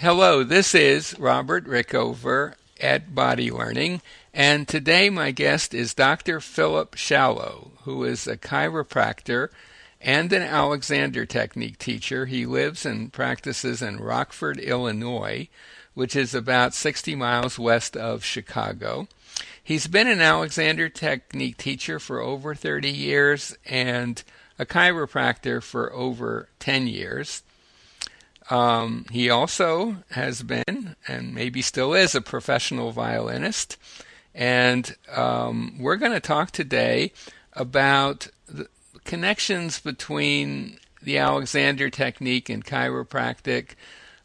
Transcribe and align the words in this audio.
Hello, 0.00 0.44
this 0.44 0.74
is 0.74 1.18
Robert 1.18 1.64
Rickover 1.64 2.52
at 2.78 3.14
Body 3.14 3.50
Learning, 3.50 4.02
and 4.34 4.68
today 4.68 5.08
my 5.08 5.30
guest 5.30 5.72
is 5.72 5.94
Dr. 5.94 6.38
Philip 6.38 6.96
Shallow, 6.96 7.70
who 7.84 8.04
is 8.04 8.26
a 8.26 8.36
chiropractor 8.36 9.48
and 9.98 10.30
an 10.34 10.42
Alexander 10.42 11.24
Technique 11.24 11.78
teacher. 11.78 12.26
He 12.26 12.44
lives 12.44 12.84
and 12.84 13.10
practices 13.10 13.80
in 13.80 13.96
Rockford, 13.96 14.58
Illinois, 14.58 15.48
which 15.94 16.14
is 16.14 16.34
about 16.34 16.74
60 16.74 17.14
miles 17.14 17.58
west 17.58 17.96
of 17.96 18.22
Chicago. 18.22 19.08
He's 19.64 19.86
been 19.86 20.08
an 20.08 20.20
Alexander 20.20 20.90
Technique 20.90 21.56
teacher 21.56 21.98
for 21.98 22.20
over 22.20 22.54
30 22.54 22.90
years 22.90 23.56
and 23.64 24.22
a 24.58 24.66
chiropractor 24.66 25.62
for 25.62 25.90
over 25.94 26.50
10 26.58 26.86
years. 26.86 27.42
Um, 28.48 29.06
he 29.10 29.28
also 29.28 29.96
has 30.10 30.42
been, 30.42 30.96
and 31.08 31.34
maybe 31.34 31.62
still 31.62 31.94
is, 31.94 32.14
a 32.14 32.20
professional 32.20 32.92
violinist. 32.92 33.76
And 34.34 34.94
um, 35.12 35.76
we're 35.78 35.96
going 35.96 36.12
to 36.12 36.20
talk 36.20 36.50
today 36.50 37.12
about 37.54 38.28
the 38.46 38.68
connections 39.04 39.80
between 39.80 40.78
the 41.02 41.18
Alexander 41.18 41.90
technique 41.90 42.48
and 42.48 42.64
chiropractic, 42.64 43.70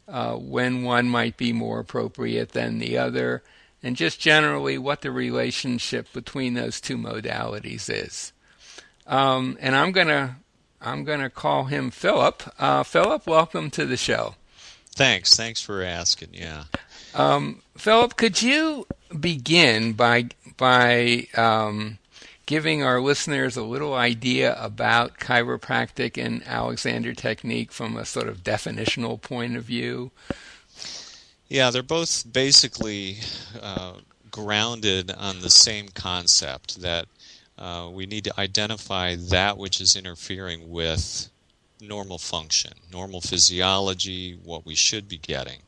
uh, 0.08 0.34
when 0.34 0.82
one 0.82 1.08
might 1.08 1.36
be 1.36 1.52
more 1.52 1.80
appropriate 1.80 2.50
than 2.50 2.78
the 2.78 2.98
other, 2.98 3.42
and 3.82 3.96
just 3.96 4.20
generally 4.20 4.78
what 4.78 5.00
the 5.00 5.10
relationship 5.10 6.12
between 6.12 6.54
those 6.54 6.80
two 6.80 6.96
modalities 6.96 7.88
is. 7.88 8.32
Um, 9.06 9.56
and 9.60 9.74
I'm 9.74 9.92
going 9.92 10.08
to 10.08 10.36
I'm 10.82 11.04
going 11.04 11.20
to 11.20 11.30
call 11.30 11.64
him 11.64 11.90
Philip. 11.90 12.42
Uh, 12.58 12.82
Philip, 12.82 13.26
welcome 13.26 13.70
to 13.70 13.86
the 13.86 13.96
show. 13.96 14.34
Thanks. 14.94 15.36
Thanks 15.36 15.62
for 15.62 15.82
asking. 15.82 16.30
Yeah. 16.32 16.64
Um, 17.14 17.62
Philip, 17.76 18.16
could 18.16 18.42
you 18.42 18.86
begin 19.18 19.92
by 19.92 20.26
by 20.56 21.28
um, 21.36 21.98
giving 22.46 22.82
our 22.82 23.00
listeners 23.00 23.56
a 23.56 23.62
little 23.62 23.94
idea 23.94 24.56
about 24.60 25.18
chiropractic 25.18 26.22
and 26.22 26.42
Alexander 26.46 27.14
technique 27.14 27.72
from 27.72 27.96
a 27.96 28.04
sort 28.04 28.28
of 28.28 28.42
definitional 28.42 29.20
point 29.20 29.56
of 29.56 29.64
view? 29.64 30.10
Yeah, 31.48 31.70
they're 31.70 31.82
both 31.82 32.30
basically 32.30 33.18
uh, 33.60 33.94
grounded 34.30 35.10
on 35.12 35.40
the 35.40 35.50
same 35.50 35.88
concept 35.88 36.80
that 36.80 37.06
uh, 37.58 37.88
we 37.92 38.06
need 38.06 38.24
to 38.24 38.40
identify 38.40 39.16
that 39.16 39.58
which 39.58 39.80
is 39.80 39.96
interfering 39.96 40.70
with 40.70 41.28
normal 41.80 42.18
function, 42.18 42.72
normal 42.90 43.20
physiology, 43.20 44.38
what 44.44 44.64
we 44.64 44.74
should 44.74 45.08
be 45.08 45.18
getting 45.18 45.60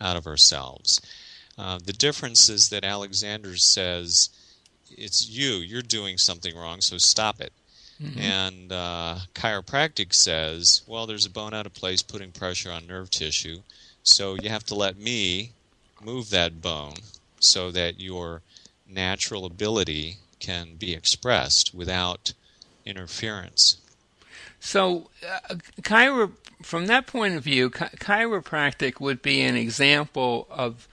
out 0.00 0.16
of 0.16 0.26
ourselves. 0.26 1.00
Uh, 1.58 1.78
the 1.84 1.92
difference 1.92 2.48
is 2.48 2.68
that 2.68 2.84
Alexander 2.84 3.56
says, 3.56 4.30
it's 4.90 5.28
you, 5.28 5.56
you're 5.56 5.82
doing 5.82 6.18
something 6.18 6.56
wrong, 6.56 6.80
so 6.80 6.98
stop 6.98 7.40
it. 7.40 7.52
Mm-hmm. 8.02 8.18
And 8.18 8.72
uh, 8.72 9.18
chiropractic 9.34 10.14
says, 10.14 10.82
well, 10.86 11.06
there's 11.06 11.26
a 11.26 11.30
bone 11.30 11.54
out 11.54 11.66
of 11.66 11.74
place 11.74 12.02
putting 12.02 12.32
pressure 12.32 12.70
on 12.70 12.86
nerve 12.86 13.10
tissue, 13.10 13.60
so 14.02 14.34
you 14.34 14.48
have 14.48 14.64
to 14.64 14.74
let 14.74 14.98
me 14.98 15.52
move 16.02 16.30
that 16.30 16.60
bone 16.60 16.94
so 17.38 17.70
that 17.70 18.00
your 18.00 18.42
natural 18.88 19.44
ability 19.44 20.16
can 20.42 20.74
be 20.76 20.92
expressed 20.92 21.72
without 21.72 22.34
interference. 22.84 23.78
So, 24.60 25.08
uh, 25.26 25.54
chiro- 25.80 26.32
from 26.62 26.86
that 26.86 27.06
point 27.06 27.34
of 27.36 27.44
view, 27.44 27.70
chi- 27.70 27.90
chiropractic 27.98 29.00
would 29.00 29.22
be 29.22 29.40
an 29.40 29.56
example 29.56 30.46
of 30.50 30.88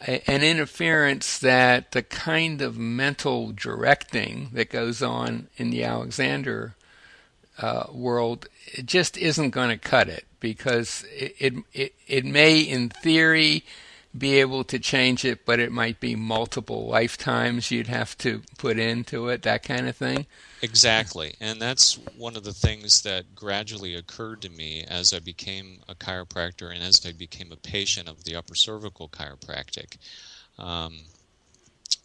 a- 0.00 0.28
an 0.30 0.42
interference 0.42 1.38
that 1.38 1.92
the 1.92 2.02
kind 2.02 2.62
of 2.62 2.78
mental 2.78 3.52
directing 3.52 4.50
that 4.52 4.70
goes 4.70 5.02
on 5.02 5.48
in 5.56 5.70
the 5.70 5.82
Alexander 5.84 6.74
uh, 7.58 7.86
world 7.90 8.48
just 8.84 9.16
isn't 9.16 9.50
going 9.50 9.70
to 9.70 9.76
cut 9.78 10.08
it 10.08 10.24
because 10.38 11.04
it, 11.12 11.34
it 11.38 11.54
it 11.72 11.94
it 12.06 12.24
may, 12.24 12.60
in 12.60 12.88
theory, 12.88 13.64
be 14.16 14.40
able 14.40 14.64
to 14.64 14.78
change 14.78 15.24
it, 15.24 15.44
but 15.44 15.60
it 15.60 15.70
might 15.70 16.00
be 16.00 16.16
multiple 16.16 16.86
lifetimes 16.86 17.70
you'd 17.70 17.88
have 17.88 18.16
to 18.18 18.42
put 18.56 18.78
into 18.78 19.28
it, 19.28 19.42
that 19.42 19.62
kind 19.62 19.86
of 19.86 19.96
thing. 19.96 20.26
Exactly. 20.62 21.34
And 21.40 21.60
that's 21.60 21.98
one 22.16 22.36
of 22.36 22.44
the 22.44 22.54
things 22.54 23.02
that 23.02 23.34
gradually 23.34 23.94
occurred 23.94 24.42
to 24.42 24.48
me 24.48 24.84
as 24.88 25.12
I 25.12 25.18
became 25.18 25.80
a 25.88 25.94
chiropractor 25.94 26.72
and 26.72 26.82
as 26.82 27.04
I 27.04 27.12
became 27.12 27.52
a 27.52 27.56
patient 27.56 28.08
of 28.08 28.24
the 28.24 28.34
upper 28.34 28.54
cervical 28.54 29.08
chiropractic. 29.08 29.98
Um, 30.58 31.00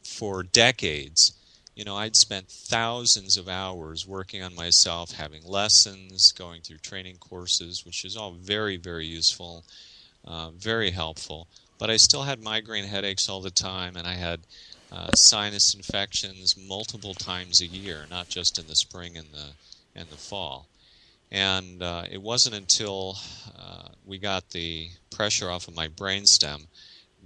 for 0.04 0.44
decades, 0.44 1.34
you 1.74 1.86
know, 1.86 1.96
I'd 1.96 2.16
spent 2.16 2.50
thousands 2.50 3.38
of 3.38 3.48
hours 3.48 4.06
working 4.06 4.44
on 4.44 4.54
myself, 4.54 5.14
having 5.14 5.44
lessons, 5.44 6.32
going 6.34 6.62
through 6.62 6.78
training 6.80 7.18
courses, 7.18 7.86
which 7.86 8.06
is 8.06 8.16
all 8.16 8.34
very, 8.34 8.78
very 8.78 9.08
useful, 9.08 9.64
uh, 10.26 10.52
very 10.52 10.92
helpful 10.92 11.48
but 11.78 11.90
I 11.90 11.98
still 11.98 12.24
had 12.24 12.42
migraine 12.42 12.86
headaches 12.86 13.30
all 13.30 13.42
the 13.42 13.52
time, 13.52 13.96
and 13.96 14.08
I 14.08 14.14
had 14.14 14.42
uh, 14.92 15.12
sinus 15.16 15.74
infections 15.74 16.56
multiple 16.58 17.14
times 17.14 17.62
a 17.62 17.66
year, 17.66 18.06
not 18.10 18.30
just 18.30 18.60
in 18.60 18.68
the 18.68 18.76
spring 18.76 19.18
and 19.18 19.28
the 19.32 19.54
and 19.96 20.10
the 20.10 20.18
fall. 20.18 20.68
And 21.32 21.82
uh, 21.82 22.04
it 22.12 22.22
wasn't 22.22 22.56
until 22.56 23.18
uh, 23.58 23.90
we 24.06 24.20
got 24.20 24.52
the 24.52 24.90
pressure 25.10 25.50
off 25.50 25.68
of 25.68 25.76
my 25.76 25.88
brainstem, 25.88 26.68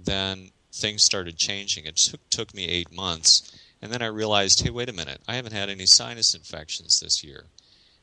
then 0.02 0.50
things 0.72 1.02
started 1.02 1.36
changing. 1.36 1.84
It 1.84 1.96
took, 1.96 2.20
took 2.30 2.54
me 2.54 2.66
eight 2.66 2.90
months, 2.90 3.52
and 3.82 3.92
then 3.92 4.00
I 4.00 4.06
realized, 4.06 4.62
hey, 4.62 4.70
wait 4.70 4.88
a 4.88 4.94
minute, 4.94 5.20
I 5.28 5.34
haven't 5.34 5.52
had 5.52 5.68
any 5.68 5.86
sinus 5.86 6.34
infections 6.34 7.00
this 7.00 7.22
year, 7.22 7.44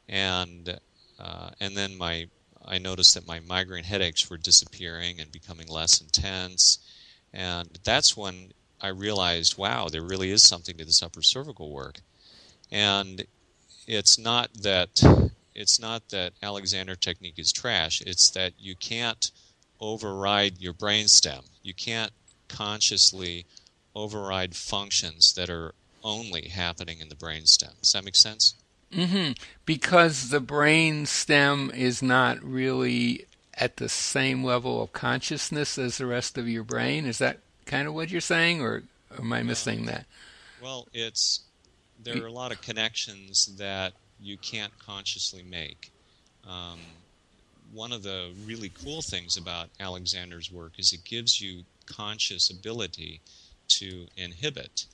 and 0.08 0.80
uh, 1.20 1.50
and 1.60 1.76
then 1.76 1.98
my 1.98 2.28
I 2.68 2.78
noticed 2.78 3.14
that 3.14 3.28
my 3.28 3.40
migraine 3.40 3.84
headaches 3.84 4.30
were 4.30 4.38
disappearing 4.38 5.20
and 5.20 5.32
becoming 5.32 5.68
less 5.68 6.02
intense. 6.02 6.80
And 7.34 7.70
that's 7.84 8.18
when 8.18 8.52
I 8.82 8.88
realized, 8.88 9.58
wow, 9.58 9.88
there 9.90 10.04
really 10.04 10.32
is 10.32 10.44
something 10.44 10.78
to 10.78 10.86
this 10.86 11.04
upper 11.04 11.22
cervical 11.22 11.72
work. 11.72 12.00
And 12.72 13.26
it's 13.88 14.18
not 14.18 14.54
that 14.62 15.02
it's 15.54 15.80
not 15.80 16.10
that 16.10 16.34
Alexander 16.44 16.96
technique 16.96 17.40
is 17.40 17.52
trash. 17.52 18.02
It's 18.02 18.30
that 18.32 18.54
you 18.60 18.76
can't 18.76 19.32
override 19.80 20.60
your 20.60 20.74
brainstem. 20.74 21.46
You 21.64 21.74
can't 21.74 22.12
consciously 22.48 23.46
override 23.96 24.56
functions 24.56 25.34
that 25.34 25.50
are 25.50 25.74
only 26.04 26.50
happening 26.50 27.00
in 27.00 27.10
the 27.10 27.16
brainstem. 27.16 27.80
Does 27.80 27.94
that 27.94 28.04
make 28.04 28.16
sense? 28.16 28.56
Mm-hmm. 28.96 29.34
Because 29.66 30.30
the 30.30 30.40
brain 30.40 31.06
stem 31.06 31.72
is 31.76 32.02
not 32.02 32.42
really 32.44 33.26
at 33.58 33.78
the 33.78 33.90
same 33.90 34.44
level 34.44 34.82
of 34.82 34.94
consciousness 34.94 35.78
as 35.78 35.98
the 35.98 36.06
rest 36.06 36.38
of 36.38 36.48
your 36.48 36.64
brain. 36.64 37.06
Is 37.06 37.18
that 37.20 37.40
kind 37.66 37.88
of 37.88 37.94
what 37.94 38.10
you're 38.10 38.22
saying, 38.22 38.62
or 38.62 38.84
am 39.18 39.32
I 39.34 39.44
missing 39.44 39.86
that? 39.86 40.06
Well, 40.62 40.88
it's 40.94 41.42
there 42.04 42.24
are 42.24 42.28
a 42.28 42.32
lot 42.32 42.52
of 42.52 42.62
connections 42.62 43.56
that 43.58 43.94
you 44.22 44.38
can't 44.38 44.78
consciously 44.80 45.44
make. 45.44 45.92
Um, 46.48 46.80
one 47.74 47.92
of 47.92 48.04
the 48.04 48.32
really 48.46 48.72
cool 48.84 49.02
things 49.02 49.38
about 49.38 49.70
Alexander's 49.80 50.52
work 50.52 50.74
is 50.78 50.94
it 50.94 51.04
gives 51.04 51.42
you 51.42 51.64
conscious 51.86 52.50
ability 52.50 53.22
to 53.68 54.08
inhibit. 54.16 54.86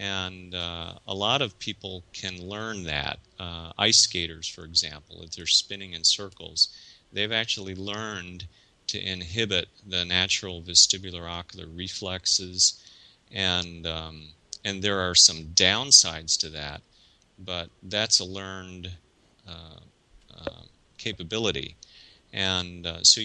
And 0.00 0.54
uh, 0.54 0.94
a 1.06 1.14
lot 1.14 1.42
of 1.42 1.58
people 1.58 2.02
can 2.14 2.40
learn 2.40 2.84
that. 2.84 3.18
Uh, 3.38 3.70
ice 3.76 3.98
skaters, 3.98 4.48
for 4.48 4.64
example, 4.64 5.20
if 5.22 5.32
they're 5.32 5.46
spinning 5.46 5.92
in 5.92 6.04
circles, 6.04 6.74
they've 7.12 7.30
actually 7.30 7.74
learned 7.74 8.46
to 8.86 8.98
inhibit 8.98 9.68
the 9.86 10.06
natural 10.06 10.62
vestibular 10.62 11.30
ocular 11.30 11.66
reflexes. 11.66 12.82
And, 13.30 13.86
um, 13.86 14.28
and 14.64 14.82
there 14.82 15.00
are 15.00 15.14
some 15.14 15.52
downsides 15.54 16.38
to 16.38 16.48
that, 16.48 16.80
but 17.38 17.68
that's 17.82 18.20
a 18.20 18.24
learned 18.24 18.90
uh, 19.46 19.80
uh 20.34 20.62
capability. 20.96 21.76
And 22.32 22.86
uh, 22.86 23.02
so, 23.02 23.20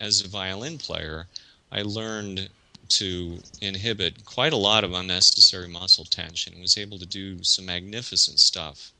as 0.00 0.22
a 0.22 0.28
violin 0.28 0.78
player, 0.78 1.26
I 1.70 1.82
learned 1.82 2.48
to 2.90 3.38
inhibit 3.60 4.24
quite 4.24 4.52
a 4.52 4.56
lot 4.56 4.84
of 4.84 4.92
unnecessary 4.92 5.68
muscle 5.68 6.04
tension 6.04 6.60
was 6.60 6.76
able 6.76 6.98
to 6.98 7.06
do 7.06 7.42
some 7.42 7.66
magnificent 7.66 8.38
stuff. 8.38 8.92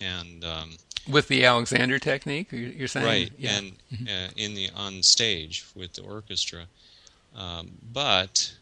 And 0.00 0.44
um, 0.44 0.76
with 1.08 1.28
the 1.28 1.44
Alexander 1.44 1.98
technique, 1.98 2.48
you're 2.52 2.88
saying, 2.88 3.06
right? 3.06 3.32
Yeah. 3.38 3.58
And 3.58 3.72
mm-hmm. 3.92 4.06
uh, 4.06 4.28
in 4.36 4.54
the 4.54 4.70
on 4.76 5.02
stage 5.02 5.64
with 5.74 5.94
the 5.94 6.02
orchestra, 6.02 6.64
um, 7.36 7.72
but 7.92 8.52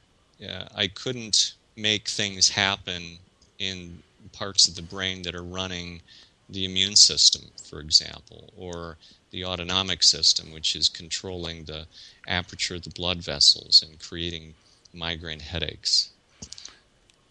uh, 0.42 0.64
I 0.74 0.86
couldn't 0.86 1.54
make 1.76 2.08
things 2.08 2.48
happen 2.48 3.18
in 3.58 4.02
parts 4.32 4.68
of 4.68 4.76
the 4.76 4.82
brain 4.82 5.22
that 5.22 5.34
are 5.34 5.42
running 5.42 6.02
the 6.48 6.64
immune 6.64 6.96
system, 6.96 7.42
for 7.68 7.80
example, 7.80 8.52
or 8.56 8.96
the 9.30 9.44
autonomic 9.44 10.02
system, 10.02 10.52
which 10.52 10.74
is 10.74 10.88
controlling 10.88 11.64
the 11.64 11.86
aperture 12.26 12.76
of 12.76 12.82
the 12.82 12.90
blood 12.90 13.18
vessels 13.18 13.82
and 13.86 14.00
creating 14.00 14.54
migraine 14.92 15.40
headaches. 15.40 16.10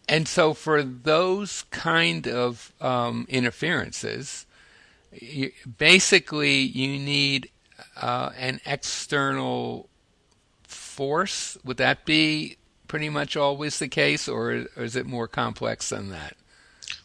And 0.08 0.28
so, 0.28 0.54
for 0.54 0.82
those 0.82 1.66
kind 1.70 2.28
of 2.28 2.74
um, 2.82 3.28
interferences, 3.30 4.46
you, 5.12 5.52
basically 5.78 6.58
you 6.60 7.00
need 7.00 7.50
uh, 7.96 8.32
an 8.38 8.60
external 8.66 9.88
force. 10.64 11.58
Would 11.64 11.78
that 11.78 12.06
be 12.06 12.58
pretty 12.88 13.10
much 13.10 13.38
always 13.38 13.80
the 13.80 13.88
case, 13.88 14.28
or, 14.28 14.66
or 14.76 14.84
is 14.84 14.96
it 14.96 15.06
more 15.06 15.28
complex 15.28 15.90
than 15.90 16.10
that? 16.10 16.36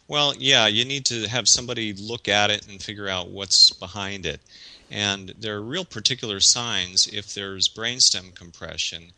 Well, 0.07 0.33
yeah, 0.37 0.67
you 0.67 0.85
need 0.85 1.05
to 1.05 1.27
have 1.27 1.47
somebody 1.47 1.93
look 1.93 2.27
at 2.27 2.51
it 2.51 2.67
and 2.67 2.81
figure 2.81 3.07
out 3.07 3.29
what's 3.29 3.71
behind 3.71 4.25
it. 4.25 4.41
And 4.89 5.33
there 5.37 5.55
are 5.55 5.61
real 5.61 5.85
particular 5.85 6.39
signs 6.39 7.07
if 7.07 7.33
there's 7.33 7.69
brainstem 7.69 8.35
compression 8.35 9.13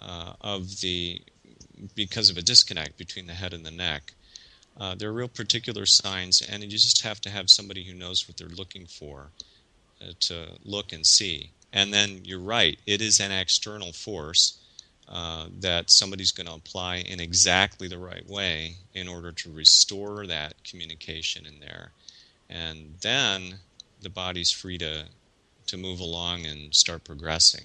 uh, 0.00 0.34
of 0.40 0.80
the 0.80 1.22
because 1.94 2.28
of 2.28 2.36
a 2.36 2.42
disconnect 2.42 2.98
between 2.98 3.26
the 3.26 3.34
head 3.34 3.54
and 3.54 3.64
the 3.64 3.70
neck. 3.70 4.12
Uh, 4.78 4.94
there 4.94 5.08
are 5.08 5.14
real 5.14 5.28
particular 5.28 5.86
signs, 5.86 6.42
and 6.42 6.62
you 6.62 6.68
just 6.68 7.02
have 7.02 7.20
to 7.22 7.30
have 7.30 7.46
somebody 7.48 7.84
who 7.84 7.94
knows 7.94 8.28
what 8.28 8.36
they're 8.36 8.48
looking 8.48 8.86
for 8.86 9.30
uh, 10.00 10.12
to 10.20 10.58
look 10.64 10.92
and 10.92 11.06
see. 11.06 11.50
And 11.72 11.92
then 11.92 12.20
you're 12.24 12.40
right, 12.40 12.78
it 12.86 13.00
is 13.00 13.20
an 13.20 13.32
external 13.32 13.92
force 13.92 14.58
uh, 15.08 15.46
that 15.58 15.90
somebody's 15.90 16.32
going 16.32 16.46
to 16.46 16.54
apply 16.54 16.96
in 16.96 17.20
exactly 17.20 17.88
the 17.88 17.98
right 17.98 18.28
way 18.28 18.76
in 18.94 19.08
order 19.08 19.32
to 19.32 19.52
restore 19.52 20.26
that 20.26 20.62
communication 20.64 21.46
in 21.46 21.60
there. 21.60 21.92
And 22.48 22.94
then 23.00 23.60
the 24.02 24.10
body's 24.10 24.50
free 24.50 24.78
to, 24.78 25.06
to 25.66 25.76
move 25.76 26.00
along 26.00 26.46
and 26.46 26.74
start 26.74 27.04
progressing. 27.04 27.64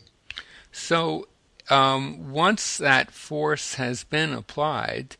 So, 0.71 1.27
um, 1.69 2.31
once 2.31 2.77
that 2.77 3.11
force 3.11 3.75
has 3.75 4.03
been 4.03 4.33
applied, 4.33 5.15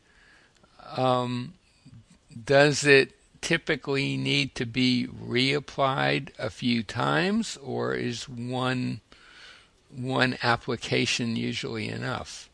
um, 0.96 1.54
does 2.44 2.84
it 2.84 3.12
typically 3.40 4.16
need 4.16 4.54
to 4.56 4.66
be 4.66 5.06
reapplied 5.06 6.30
a 6.38 6.50
few 6.50 6.82
times, 6.82 7.56
or 7.56 7.94
is 7.94 8.28
one 8.28 9.00
one 9.88 10.36
application 10.42 11.36
usually 11.36 11.88
enough? 11.88 12.50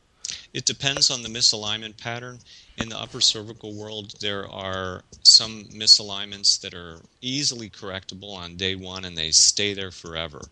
It 0.53 0.67
depends 0.67 1.11
on 1.11 1.23
the 1.23 1.29
misalignment 1.29 1.97
pattern. 1.97 2.41
In 2.77 2.89
the 2.89 2.99
upper 2.99 3.21
cervical 3.21 3.75
world, 3.75 4.15
there 4.21 4.47
are 4.49 5.05
some 5.23 5.65
misalignments 5.65 6.61
that 6.61 6.75
are 6.75 7.01
easily 7.21 7.71
correctable 7.71 8.35
on 8.37 8.57
day 8.57 8.75
one 8.75 9.05
and 9.05 9.17
they 9.17 9.31
stay 9.31 9.73
there 9.73 9.91
forever. 9.91 10.49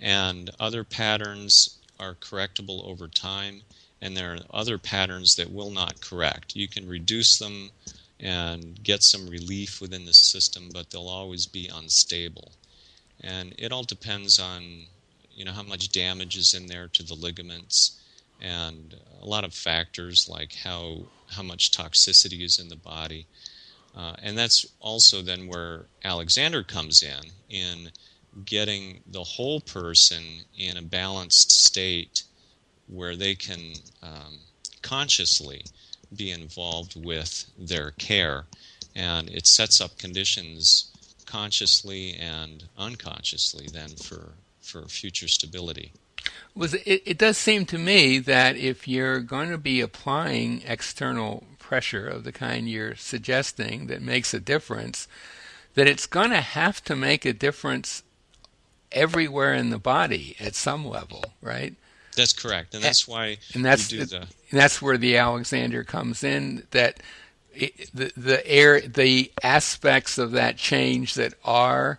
And 0.00 0.50
other 0.60 0.84
patterns 0.84 1.78
are 1.98 2.14
correctable 2.14 2.84
over 2.84 3.08
time, 3.08 3.62
and 4.00 4.16
there 4.16 4.34
are 4.34 4.40
other 4.50 4.78
patterns 4.78 5.36
that 5.36 5.52
will 5.52 5.70
not 5.70 6.00
correct. 6.00 6.54
You 6.54 6.68
can 6.68 6.86
reduce 6.88 7.38
them 7.38 7.70
and 8.20 8.82
get 8.82 9.02
some 9.02 9.28
relief 9.28 9.80
within 9.80 10.04
the 10.04 10.14
system, 10.14 10.70
but 10.72 10.90
they'll 10.90 11.08
always 11.08 11.46
be 11.46 11.68
unstable. 11.68 12.52
And 13.20 13.54
it 13.58 13.72
all 13.72 13.84
depends 13.84 14.38
on 14.38 14.86
you 15.32 15.44
know 15.44 15.52
how 15.52 15.62
much 15.62 15.90
damage 15.90 16.36
is 16.36 16.54
in 16.54 16.66
there 16.66 16.88
to 16.88 17.02
the 17.02 17.14
ligaments 17.14 18.00
and 18.40 18.94
a 19.20 19.26
lot 19.26 19.44
of 19.44 19.54
factors 19.54 20.28
like 20.28 20.54
how 20.54 20.98
how 21.30 21.42
much 21.42 21.70
toxicity 21.70 22.42
is 22.42 22.58
in 22.58 22.68
the 22.68 22.76
body 22.76 23.26
uh, 23.96 24.14
and 24.22 24.36
that's 24.36 24.66
also 24.80 25.22
then 25.22 25.46
where 25.46 25.86
alexander 26.04 26.62
comes 26.62 27.02
in 27.02 27.30
in 27.48 27.90
getting 28.44 29.00
the 29.06 29.22
whole 29.22 29.60
person 29.60 30.22
in 30.58 30.76
a 30.76 30.82
balanced 30.82 31.50
state 31.50 32.24
where 32.86 33.16
they 33.16 33.34
can 33.34 33.72
um, 34.02 34.38
consciously 34.82 35.64
be 36.14 36.30
involved 36.30 36.94
with 37.02 37.46
their 37.58 37.92
care 37.92 38.44
and 38.94 39.28
it 39.30 39.46
sets 39.46 39.80
up 39.80 39.96
conditions 39.98 40.90
consciously 41.26 42.14
and 42.14 42.64
unconsciously 42.76 43.66
then 43.72 43.90
for 43.96 44.34
for 44.60 44.88
future 44.88 45.28
stability. 45.28 45.92
Was 46.54 46.74
it, 46.74 47.02
it 47.04 47.18
does 47.18 47.36
seem 47.36 47.66
to 47.66 47.78
me 47.78 48.18
that 48.20 48.56
if 48.56 48.86
you're 48.86 49.20
going 49.20 49.50
to 49.50 49.58
be 49.58 49.80
applying 49.80 50.62
external 50.66 51.44
pressure 51.58 52.06
of 52.06 52.24
the 52.24 52.32
kind 52.32 52.68
you're 52.68 52.94
suggesting 52.94 53.86
that 53.88 54.02
makes 54.02 54.32
a 54.32 54.40
difference, 54.40 55.08
that 55.74 55.88
it's 55.88 56.06
going 56.06 56.30
to 56.30 56.40
have 56.40 56.84
to 56.84 56.94
make 56.94 57.24
a 57.24 57.32
difference 57.32 58.02
everywhere 58.92 59.54
in 59.54 59.70
the 59.70 59.78
body 59.78 60.36
at 60.38 60.54
some 60.54 60.86
level, 60.86 61.24
right? 61.42 61.74
That's 62.16 62.32
correct, 62.32 62.74
and 62.74 62.84
that's 62.84 63.08
why 63.08 63.38
and 63.54 63.64
that's 63.64 63.88
the, 63.88 64.00
and 64.50 64.60
that's 64.60 64.80
where 64.80 64.96
the 64.96 65.16
Alexander 65.16 65.82
comes 65.82 66.22
in. 66.22 66.64
That 66.70 67.00
it, 67.52 67.90
the 67.92 68.12
the 68.16 68.46
air 68.46 68.80
the 68.80 69.32
aspects 69.42 70.16
of 70.16 70.30
that 70.32 70.56
change 70.56 71.14
that 71.14 71.34
are 71.44 71.98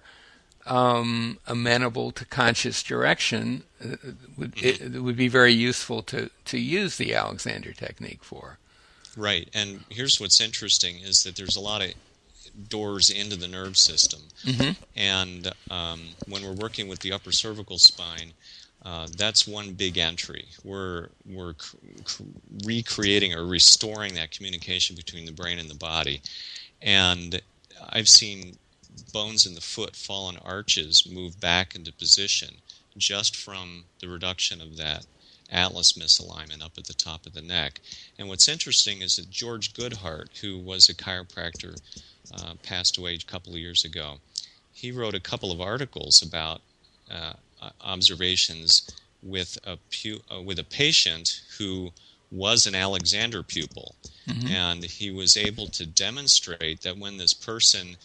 um, 0.65 1.39
amenable 1.47 2.11
to 2.11 2.25
conscious 2.25 2.81
direction, 2.81 3.63
uh, 3.83 3.95
would, 4.37 4.53
it, 4.61 4.81
it 4.81 4.99
would 4.99 5.17
be 5.17 5.27
very 5.27 5.53
useful 5.53 6.01
to, 6.03 6.29
to 6.45 6.57
use 6.57 6.97
the 6.97 7.13
Alexander 7.13 7.71
technique 7.71 8.23
for. 8.23 8.57
Right, 9.15 9.49
and 9.53 9.85
here's 9.89 10.19
what's 10.19 10.41
interesting 10.41 10.99
is 10.99 11.23
that 11.23 11.35
there's 11.35 11.55
a 11.55 11.61
lot 11.61 11.81
of 11.81 11.93
doors 12.67 13.09
into 13.09 13.35
the 13.35 13.47
nerve 13.47 13.77
system, 13.77 14.21
mm-hmm. 14.43 14.71
and 14.95 15.51
um, 15.69 16.01
when 16.27 16.43
we're 16.43 16.53
working 16.53 16.87
with 16.87 16.99
the 16.99 17.13
upper 17.13 17.31
cervical 17.31 17.77
spine, 17.77 18.33
uh, 18.83 19.07
that's 19.17 19.47
one 19.47 19.73
big 19.73 19.97
entry. 19.97 20.45
We're 20.63 21.09
we're 21.25 21.53
c- 21.59 22.25
recreating 22.65 23.33
or 23.33 23.45
restoring 23.45 24.13
that 24.15 24.31
communication 24.31 24.95
between 24.95 25.25
the 25.25 25.31
brain 25.31 25.59
and 25.59 25.69
the 25.69 25.75
body, 25.75 26.21
and 26.81 27.41
I've 27.89 28.09
seen 28.09 28.57
bones 29.13 29.45
in 29.45 29.55
the 29.55 29.61
foot 29.61 29.95
fallen 29.95 30.37
arches 30.37 31.07
move 31.09 31.39
back 31.39 31.75
into 31.75 31.91
position 31.91 32.55
just 32.97 33.35
from 33.35 33.85
the 33.99 34.07
reduction 34.07 34.61
of 34.61 34.77
that 34.77 35.05
atlas 35.51 35.93
misalignment 35.93 36.63
up 36.63 36.77
at 36.77 36.85
the 36.85 36.93
top 36.93 37.25
of 37.25 37.33
the 37.33 37.41
neck. 37.41 37.79
And 38.17 38.27
what's 38.27 38.47
interesting 38.47 39.01
is 39.01 39.15
that 39.15 39.29
George 39.29 39.73
Goodheart, 39.73 40.39
who 40.39 40.57
was 40.57 40.89
a 40.89 40.93
chiropractor, 40.93 41.79
uh, 42.33 42.53
passed 42.63 42.97
away 42.97 43.15
a 43.15 43.31
couple 43.31 43.53
of 43.53 43.59
years 43.59 43.85
ago. 43.85 44.17
He 44.73 44.91
wrote 44.91 45.15
a 45.15 45.19
couple 45.19 45.51
of 45.51 45.61
articles 45.61 46.21
about 46.21 46.61
uh, 47.09 47.33
observations 47.81 48.89
with 49.21 49.57
a 49.65 49.77
pu- 49.91 50.21
uh, 50.33 50.41
with 50.41 50.59
a 50.59 50.63
patient 50.63 51.41
who 51.57 51.91
was 52.31 52.65
an 52.65 52.75
Alexander 52.75 53.43
pupil, 53.43 53.95
mm-hmm. 54.27 54.47
and 54.47 54.83
he 54.83 55.11
was 55.11 55.37
able 55.37 55.67
to 55.67 55.85
demonstrate 55.85 56.81
that 56.81 56.97
when 56.97 57.17
this 57.17 57.33
person 57.33 57.95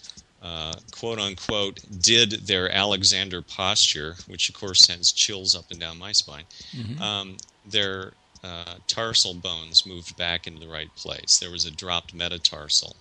uh, 0.42 0.74
quote 0.90 1.18
unquote 1.18 1.80
did 2.00 2.46
their 2.46 2.70
Alexander 2.74 3.42
posture, 3.42 4.16
which 4.26 4.48
of 4.48 4.54
course 4.54 4.80
sends 4.80 5.12
chills 5.12 5.54
up 5.54 5.70
and 5.70 5.80
down 5.80 5.98
my 5.98 6.12
spine, 6.12 6.44
mm-hmm. 6.74 7.02
um, 7.02 7.36
their 7.66 8.12
uh, 8.42 8.76
tarsal 8.86 9.34
bones 9.34 9.84
moved 9.84 10.16
back 10.16 10.46
into 10.46 10.60
the 10.60 10.72
right 10.72 10.94
place. 10.96 11.38
There 11.38 11.50
was 11.50 11.66
a 11.66 11.70
dropped 11.70 12.14
metatarsal. 12.14 12.96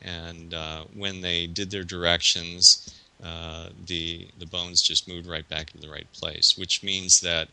And 0.00 0.54
uh, 0.54 0.84
when 0.94 1.20
they 1.20 1.48
did 1.48 1.70
their 1.70 1.82
directions, 1.82 2.94
uh, 3.22 3.70
the, 3.86 4.28
the 4.38 4.46
bones 4.46 4.80
just 4.80 5.08
moved 5.08 5.26
right 5.26 5.48
back 5.48 5.74
into 5.74 5.84
the 5.84 5.92
right 5.92 6.10
place, 6.12 6.56
which 6.56 6.84
means 6.84 7.20
that 7.20 7.48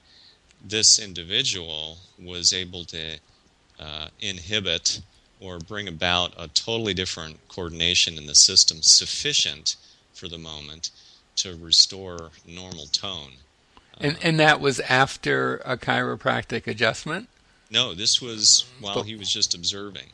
this 0.63 0.99
individual 0.99 1.97
was 2.19 2.53
able 2.53 2.85
to 2.85 3.17
uh, 3.79 4.07
inhibit 4.19 5.01
or 5.45 5.59
bring 5.59 5.87
about 5.87 6.33
a 6.37 6.47
totally 6.47 6.93
different 6.93 7.47
coordination 7.47 8.17
in 8.17 8.25
the 8.25 8.35
system 8.35 8.81
sufficient 8.81 9.75
for 10.13 10.27
the 10.27 10.37
moment 10.37 10.89
to 11.35 11.55
restore 11.55 12.31
normal 12.47 12.85
tone. 12.87 13.33
And, 13.99 14.15
uh, 14.15 14.19
and 14.23 14.39
that 14.39 14.59
was 14.59 14.79
after 14.81 15.57
a 15.57 15.77
chiropractic 15.77 16.67
adjustment? 16.67 17.29
No, 17.69 17.93
this 17.93 18.21
was 18.21 18.65
while 18.79 19.03
he 19.03 19.15
was 19.15 19.31
just 19.31 19.53
observing. 19.53 20.07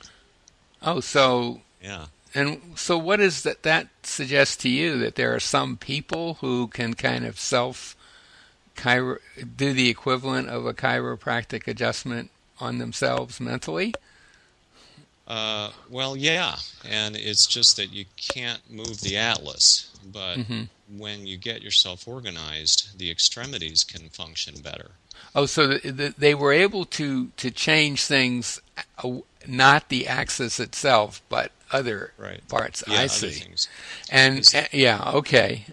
Oh, 0.82 1.00
so 1.00 1.62
yeah. 1.82 2.08
And 2.34 2.62
so, 2.76 2.98
what 2.98 3.18
does 3.18 3.44
that 3.44 3.64
that 3.64 3.90
suggest 4.04 4.62
to 4.62 4.70
you 4.70 4.98
that 5.00 5.16
there 5.16 5.36
are 5.36 5.40
some 5.40 5.78
people 5.78 6.36
who 6.36 6.68
can 6.68 6.94
kind 6.94 7.26
of 7.26 7.40
self 7.40 7.96
chiro, 8.76 9.18
do 9.58 9.74
the 9.74 9.90
equivalent 9.90 10.50
of 10.50 10.66
a 10.66 10.74
chiropractic 10.74 11.68
adjustment 11.68 12.32
on 12.60 12.78
themselves 12.78 13.40
mentally? 13.40 13.94
Uh, 15.32 15.72
well, 15.90 16.18
yeah, 16.18 16.58
and 16.84 17.16
it's 17.16 17.48
just 17.48 17.78
that 17.78 17.94
you 17.94 18.04
can't 18.18 18.60
move 18.70 19.00
the 19.00 19.16
atlas, 19.16 19.90
but 20.12 20.36
mm-hmm. 20.36 20.64
when 20.98 21.26
you 21.26 21.38
get 21.38 21.62
yourself 21.62 22.06
organized, 22.06 23.00
the 23.00 23.10
extremities 23.10 23.86
can 23.86 24.10
function 24.10 24.56
better. 24.62 24.92
Oh, 25.34 25.46
so 25.46 25.68
the, 25.68 25.90
the, 25.90 26.16
they 26.18 26.36
were 26.36 26.52
able 26.52 26.84
to 26.84 27.28
to 27.38 27.50
change 27.50 28.04
things, 28.04 28.62
uh, 29.02 29.20
not 29.48 29.88
the 29.88 30.06
axis 30.06 30.60
itself, 30.60 31.22
but 31.30 31.54
other 31.72 32.12
right. 32.18 32.46
parts. 32.50 32.84
Yeah, 32.86 33.00
I 33.00 33.08
see. 33.08 33.42
And 34.10 34.46
uh, 34.54 34.64
yeah, 34.74 35.12
okay. 35.14 35.66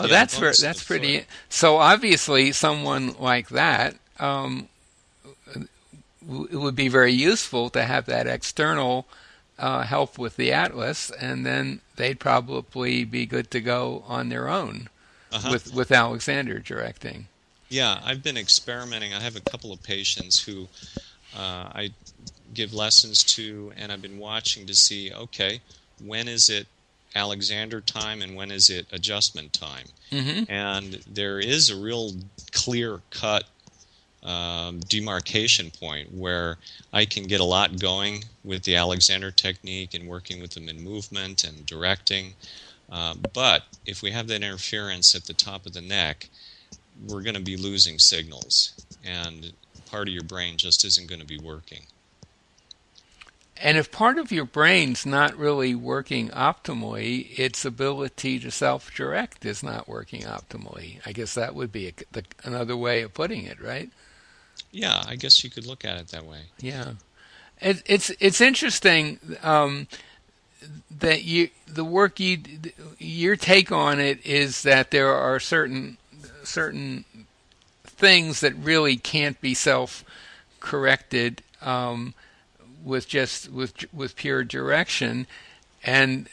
Well, 0.00 0.08
Yeah, 0.08 0.14
that's 0.14 0.36
ver- 0.36 0.52
that's 0.60 0.82
pretty. 0.82 1.18
foot. 1.18 1.26
So 1.48 1.76
obviously, 1.76 2.50
someone 2.50 3.14
like 3.20 3.50
that, 3.50 3.94
um, 4.18 4.68
it 6.30 6.56
would 6.56 6.76
be 6.76 6.88
very 6.88 7.12
useful 7.12 7.70
to 7.70 7.84
have 7.84 8.06
that 8.06 8.26
external 8.26 9.06
uh, 9.58 9.82
help 9.82 10.18
with 10.18 10.36
the 10.36 10.52
atlas, 10.52 11.10
and 11.10 11.44
then 11.44 11.80
they'd 11.96 12.18
probably 12.20 13.04
be 13.04 13.26
good 13.26 13.50
to 13.50 13.60
go 13.60 14.04
on 14.06 14.28
their 14.30 14.48
own 14.48 14.88
Uh-huh. 15.32 15.48
with 15.52 15.74
with 15.74 15.92
Alexander 15.92 16.58
directing. 16.58 17.26
Yeah, 17.68 18.00
I've 18.04 18.22
been 18.22 18.36
experimenting. 18.36 19.12
I 19.14 19.20
have 19.20 19.36
a 19.36 19.40
couple 19.40 19.72
of 19.72 19.82
patients 19.82 20.42
who 20.44 20.68
uh, 21.36 21.70
I 21.72 21.90
give 22.52 22.74
lessons 22.74 23.22
to, 23.36 23.72
and 23.76 23.92
I've 23.92 24.02
been 24.02 24.18
watching 24.18 24.66
to 24.66 24.74
see 24.74 25.12
okay, 25.12 25.60
when 26.04 26.26
is 26.26 26.48
it 26.48 26.66
Alexander 27.14 27.80
time 27.80 28.22
and 28.22 28.34
when 28.34 28.50
is 28.50 28.70
it 28.70 28.86
adjustment 28.92 29.52
time? 29.52 29.86
Mm-hmm. 30.10 30.50
And 30.50 30.94
there 31.06 31.38
is 31.38 31.70
a 31.70 31.76
real 31.76 32.12
clear 32.52 33.00
cut 33.10 33.44
um, 34.22 34.80
demarcation 34.80 35.70
point 35.70 36.12
where 36.12 36.58
I 36.92 37.04
can 37.04 37.24
get 37.24 37.40
a 37.40 37.44
lot 37.44 37.78
going 37.78 38.24
with 38.44 38.64
the 38.64 38.76
Alexander 38.76 39.30
technique 39.30 39.94
and 39.94 40.08
working 40.08 40.40
with 40.40 40.52
them 40.52 40.68
in 40.68 40.82
movement 40.82 41.44
and 41.44 41.64
directing. 41.64 42.34
Uh, 42.90 43.14
but 43.32 43.62
if 43.86 44.02
we 44.02 44.10
have 44.10 44.28
that 44.28 44.42
interference 44.42 45.14
at 45.14 45.24
the 45.24 45.32
top 45.32 45.64
of 45.64 45.72
the 45.72 45.80
neck, 45.80 46.28
we're 47.06 47.22
going 47.22 47.34
to 47.34 47.40
be 47.40 47.56
losing 47.56 47.98
signals, 47.98 48.74
and 49.04 49.52
part 49.86 50.08
of 50.08 50.14
your 50.14 50.24
brain 50.24 50.56
just 50.56 50.84
isn't 50.84 51.08
going 51.08 51.20
to 51.20 51.26
be 51.26 51.38
working. 51.38 51.82
And 53.62 53.76
if 53.76 53.92
part 53.92 54.18
of 54.18 54.32
your 54.32 54.46
brain's 54.46 55.04
not 55.04 55.36
really 55.36 55.74
working 55.74 56.30
optimally, 56.30 57.38
its 57.38 57.64
ability 57.64 58.40
to 58.40 58.50
self-direct 58.50 59.44
is 59.44 59.62
not 59.62 59.86
working 59.86 60.22
optimally. 60.22 60.98
I 61.04 61.12
guess 61.12 61.34
that 61.34 61.54
would 61.54 61.70
be 61.70 61.88
a, 61.88 61.92
the, 62.10 62.24
another 62.42 62.76
way 62.76 63.02
of 63.02 63.12
putting 63.12 63.44
it, 63.44 63.60
right? 63.60 63.90
Yeah, 64.72 65.02
I 65.06 65.16
guess 65.16 65.42
you 65.42 65.50
could 65.50 65.66
look 65.66 65.84
at 65.84 65.98
it 65.98 66.08
that 66.08 66.24
way. 66.24 66.42
Yeah, 66.60 66.92
it, 67.60 67.82
it's 67.86 68.10
it's 68.20 68.40
interesting 68.40 69.18
um, 69.42 69.88
that 70.90 71.24
you 71.24 71.50
the 71.66 71.84
work 71.84 72.20
you 72.20 72.38
your 72.98 73.36
take 73.36 73.72
on 73.72 74.00
it 74.00 74.24
is 74.24 74.62
that 74.62 74.90
there 74.90 75.12
are 75.12 75.40
certain 75.40 75.96
certain 76.44 77.04
things 77.84 78.40
that 78.40 78.54
really 78.54 78.96
can't 78.96 79.40
be 79.40 79.54
self 79.54 80.04
corrected 80.60 81.42
um, 81.60 82.14
with 82.84 83.08
just 83.08 83.50
with 83.50 83.92
with 83.92 84.16
pure 84.16 84.44
direction, 84.44 85.26
and 85.84 86.28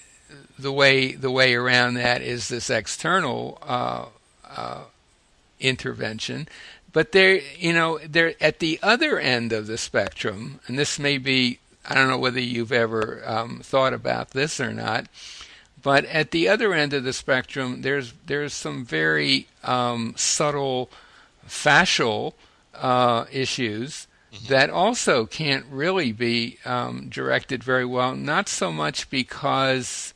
the 0.57 0.71
way 0.71 1.13
the 1.13 1.31
way 1.31 1.55
around 1.55 1.95
that 1.95 2.21
is 2.21 2.49
this 2.49 2.69
external 2.69 3.57
uh, 3.61 4.05
uh, 4.45 4.83
intervention. 5.59 6.47
But 6.93 7.11
there, 7.11 7.41
you 7.57 7.73
know, 7.73 7.99
they're 7.99 8.33
at 8.41 8.59
the 8.59 8.79
other 8.81 9.19
end 9.19 9.51
of 9.51 9.67
the 9.67 9.77
spectrum, 9.77 10.59
and 10.67 10.79
this 10.79 10.97
may 10.97 11.17
be, 11.17 11.59
I 11.87 11.93
don't 11.93 12.09
know 12.09 12.17
whether 12.17 12.39
you've 12.39 12.71
ever 12.71 13.21
um, 13.25 13.59
thought 13.63 13.93
about 13.93 14.31
this 14.31 14.59
or 14.59 14.73
not, 14.73 15.07
but 15.83 16.05
at 16.05 16.31
the 16.31 16.47
other 16.47 16.73
end 16.73 16.93
of 16.93 17.03
the 17.03 17.13
spectrum, 17.13 17.81
there's 17.81 18.13
there's 18.25 18.53
some 18.53 18.83
very 18.83 19.47
um, 19.63 20.13
subtle 20.17 20.89
fascial 21.47 22.33
uh, 22.73 23.25
issues 23.31 24.07
that 24.47 24.69
also 24.69 25.25
can't 25.25 25.65
really 25.69 26.11
be 26.11 26.57
um, 26.65 27.09
directed 27.09 27.63
very 27.63 27.85
well. 27.85 28.15
Not 28.15 28.49
so 28.49 28.71
much 28.71 29.09
because 29.09 30.13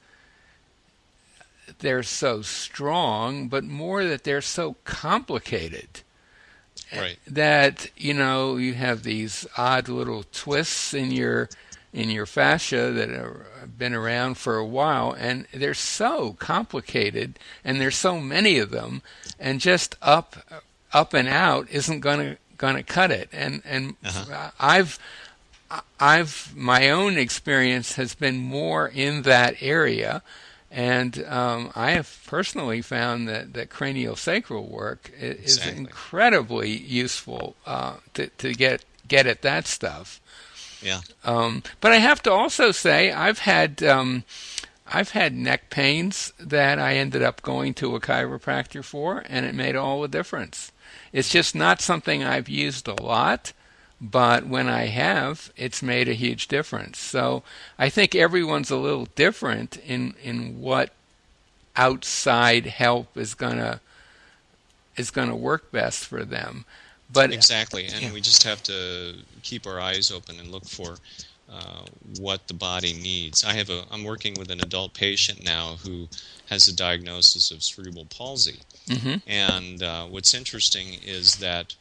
they're 1.79 2.03
so 2.03 2.41
strong, 2.41 3.47
but 3.47 3.63
more 3.63 4.03
that 4.05 4.23
they're 4.23 4.41
so 4.41 4.75
complicated 4.83 6.01
Right. 6.95 7.17
that 7.27 7.87
you 7.95 8.13
know 8.13 8.57
you 8.57 8.73
have 8.73 9.03
these 9.03 9.45
odd 9.57 9.87
little 9.87 10.25
twists 10.31 10.93
in 10.93 11.11
your 11.11 11.49
in 11.93 12.09
your 12.09 12.25
fascia 12.25 12.91
that 12.91 13.09
are, 13.09 13.45
have 13.59 13.77
been 13.77 13.93
around 13.93 14.37
for 14.37 14.57
a 14.57 14.65
while 14.65 15.11
and 15.13 15.45
they're 15.53 15.73
so 15.73 16.33
complicated 16.39 17.37
and 17.63 17.79
there's 17.79 17.95
so 17.97 18.19
many 18.19 18.57
of 18.59 18.71
them 18.71 19.01
and 19.39 19.59
just 19.61 19.95
up 20.01 20.63
up 20.93 21.13
and 21.13 21.27
out 21.29 21.69
isn't 21.69 21.99
going 22.01 22.19
to 22.19 22.37
going 22.57 22.75
to 22.75 22.83
cut 22.83 23.11
it 23.11 23.29
and 23.31 23.61
and 23.65 23.95
Uh-huh. 24.05 24.51
I've 24.59 24.99
I've 25.99 26.53
my 26.55 26.89
own 26.89 27.17
experience 27.17 27.93
has 27.95 28.15
been 28.15 28.37
more 28.37 28.87
in 28.87 29.21
that 29.21 29.55
area 29.61 30.21
and 30.71 31.23
um, 31.25 31.71
I 31.75 31.91
have 31.91 32.19
personally 32.25 32.81
found 32.81 33.27
that, 33.27 33.53
that 33.53 33.69
cranial 33.69 34.15
sacral 34.15 34.67
work 34.67 35.11
is 35.19 35.57
Exactly. 35.57 35.77
incredibly 35.79 36.69
useful 36.71 37.55
uh, 37.65 37.97
to, 38.13 38.27
to 38.27 38.53
get 38.53 38.85
get 39.07 39.27
at 39.27 39.41
that 39.41 39.67
stuff. 39.67 40.21
Yeah. 40.81 41.01
Um, 41.25 41.63
but 41.81 41.91
I 41.91 41.97
have 41.97 42.23
to 42.23 42.31
also 42.31 42.71
say 42.71 43.11
I've 43.11 43.39
had 43.39 43.83
um, 43.83 44.23
I've 44.87 45.11
had 45.11 45.33
neck 45.33 45.69
pains 45.69 46.33
that 46.39 46.79
I 46.79 46.95
ended 46.95 47.21
up 47.21 47.41
going 47.41 47.73
to 47.75 47.95
a 47.95 47.99
chiropractor 47.99 48.83
for, 48.83 49.23
and 49.27 49.45
it 49.45 49.53
made 49.53 49.75
all 49.75 50.01
the 50.01 50.07
difference. 50.07 50.71
It's 51.13 51.29
just 51.29 51.53
not 51.55 51.81
something 51.81 52.23
I've 52.23 52.49
used 52.49 52.87
a 52.87 53.01
lot, 53.01 53.53
but 54.01 54.47
when 54.47 54.67
I 54.67 54.85
have, 54.87 55.53
it's 55.55 55.83
made 55.83 56.09
a 56.09 56.13
huge 56.13 56.47
difference. 56.47 56.97
So 56.99 57.43
I 57.77 57.87
think 57.89 58.15
everyone's 58.15 58.71
a 58.71 58.77
little 58.77 59.05
different 59.15 59.77
in 59.77 60.15
in 60.23 60.59
what 60.59 60.91
outside 61.75 62.65
help 62.65 63.15
is 63.15 63.35
gonna 63.35 63.79
is 64.97 65.11
gonna 65.11 65.35
work 65.35 65.71
best 65.71 66.05
for 66.05 66.25
them. 66.25 66.65
But 67.13 67.31
Exactly, 67.31 67.85
and 67.85 68.01
yeah. 68.01 68.13
we 68.13 68.21
just 68.21 68.43
have 68.43 68.63
to 68.63 69.15
keep 69.43 69.67
our 69.67 69.79
eyes 69.79 70.11
open 70.11 70.39
and 70.39 70.49
look 70.51 70.65
for 70.65 70.95
uh, 71.51 71.83
what 72.17 72.47
the 72.47 72.53
body 72.53 72.93
needs. 72.93 73.43
I 73.43 73.53
have 73.53 73.69
a. 73.69 73.83
I'm 73.91 74.05
working 74.05 74.33
with 74.35 74.49
an 74.49 74.61
adult 74.61 74.93
patient 74.93 75.43
now 75.43 75.75
who 75.83 76.07
has 76.49 76.67
a 76.69 76.73
diagnosis 76.75 77.51
of 77.51 77.61
cerebral 77.63 78.05
palsy, 78.05 78.59
Mhm. 78.87 79.21
and 79.27 79.83
uh, 79.83 80.05
what's 80.05 80.33
interesting 80.33 80.93
is 81.03 81.35
that 81.35 81.75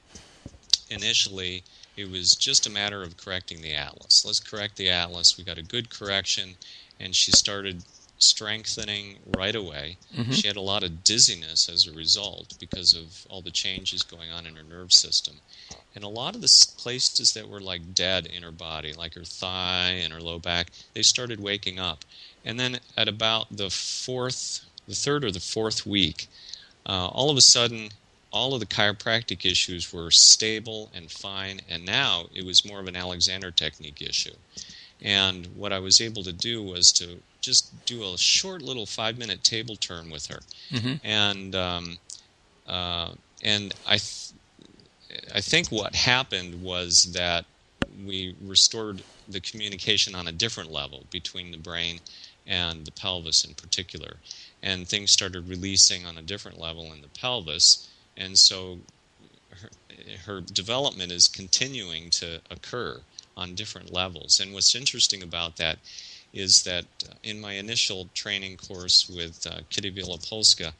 initially 0.90 1.62
it 1.96 2.10
was 2.10 2.32
just 2.32 2.66
a 2.66 2.70
matter 2.70 3.02
of 3.02 3.16
correcting 3.16 3.60
the 3.60 3.74
atlas. 3.74 4.24
Let's 4.24 4.40
correct 4.40 4.76
the 4.76 4.88
atlas. 4.88 5.36
We 5.36 5.44
got 5.44 5.58
a 5.58 5.62
good 5.62 5.90
correction, 5.90 6.56
and 6.98 7.14
she 7.14 7.32
started 7.32 7.84
strengthening 8.18 9.18
right 9.24 9.54
away. 9.54 9.96
Mhm. 10.14 10.34
She 10.34 10.46
had 10.46 10.56
a 10.56 10.60
lot 10.60 10.82
of 10.82 11.02
dizziness 11.02 11.68
as 11.68 11.86
a 11.86 11.92
result 11.92 12.58
because 12.58 12.94
of 12.94 13.26
all 13.30 13.42
the 13.42 13.50
changes 13.50 14.02
going 14.02 14.30
on 14.30 14.46
in 14.46 14.56
her 14.56 14.62
nerve 14.62 14.92
system. 14.92 15.40
And 15.94 16.04
a 16.04 16.08
lot 16.08 16.34
of 16.34 16.40
the 16.40 16.66
places 16.76 17.32
that 17.32 17.48
were 17.48 17.60
like 17.60 17.94
dead 17.94 18.26
in 18.26 18.42
her 18.42 18.52
body, 18.52 18.92
like 18.92 19.14
her 19.14 19.24
thigh 19.24 19.92
and 20.02 20.12
her 20.12 20.20
low 20.20 20.38
back, 20.38 20.70
they 20.94 21.02
started 21.02 21.40
waking 21.40 21.78
up. 21.78 22.04
And 22.44 22.60
then 22.60 22.80
at 22.96 23.08
about 23.08 23.56
the 23.56 23.70
fourth, 23.70 24.60
the 24.86 24.94
third 24.94 25.24
or 25.24 25.32
the 25.32 25.40
fourth 25.40 25.84
week, 25.84 26.28
uh, 26.86 27.08
all 27.08 27.30
of 27.30 27.36
a 27.36 27.42
sudden, 27.42 27.90
all 28.32 28.54
of 28.54 28.60
the 28.60 28.66
chiropractic 28.66 29.44
issues 29.44 29.92
were 29.92 30.10
stable 30.10 30.90
and 30.94 31.10
fine, 31.10 31.60
and 31.68 31.84
now 31.84 32.26
it 32.32 32.44
was 32.44 32.64
more 32.64 32.80
of 32.80 32.86
an 32.86 32.96
Alexander 32.96 33.50
technique 33.50 34.00
issue. 34.00 34.34
And 35.00 35.46
what 35.56 35.72
I 35.72 35.78
was 35.78 36.00
able 36.00 36.22
to 36.24 36.32
do 36.32 36.62
was 36.62 36.92
to 36.92 37.22
just 37.40 37.84
do 37.86 38.02
a 38.02 38.18
short 38.18 38.62
little 38.62 38.86
five 38.86 39.18
minute 39.18 39.42
table 39.42 39.76
turn 39.76 40.10
with 40.10 40.26
her. 40.26 40.40
Mhm. 40.70 41.00
And 41.02 41.54
um, 41.54 41.98
uh, 42.66 43.14
and 43.42 43.74
I 43.86 43.98
th- 43.98 44.32
I 45.34 45.40
think 45.40 45.70
what 45.70 45.94
happened 45.94 46.62
was 46.62 47.12
that 47.14 47.46
we 48.04 48.36
restored 48.40 49.02
the 49.26 49.40
communication 49.40 50.14
on 50.14 50.28
a 50.28 50.32
different 50.32 50.70
level 50.70 51.06
between 51.10 51.50
the 51.50 51.58
brain 51.58 52.00
and 52.46 52.84
the 52.84 52.92
pelvis 52.92 53.44
in 53.44 53.54
particular. 53.54 54.20
And 54.62 54.88
things 54.88 55.12
started 55.12 55.48
releasing 55.48 56.04
on 56.06 56.16
a 56.18 56.22
different 56.22 56.58
level 56.58 56.92
in 56.92 57.00
the 57.00 57.08
pelvis. 57.08 57.89
And 58.20 58.38
so 58.38 58.78
her, 59.60 59.70
her 60.26 60.40
development 60.40 61.10
is 61.10 61.26
continuing 61.26 62.10
to 62.10 62.40
occur 62.50 63.00
on 63.36 63.54
different 63.54 63.92
levels. 63.92 64.38
And 64.38 64.52
what's 64.52 64.74
interesting 64.74 65.22
about 65.22 65.56
that 65.56 65.78
is 66.32 66.62
that 66.62 66.84
uh, 67.08 67.14
in 67.22 67.40
my 67.40 67.54
initial 67.54 68.08
training 68.14 68.56
course 68.56 69.08
with 69.08 69.46
uh, 69.46 69.60
Kitty 69.70 69.90
Wielopolska, 69.90 70.72